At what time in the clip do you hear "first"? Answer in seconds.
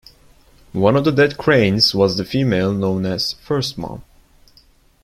3.33-3.77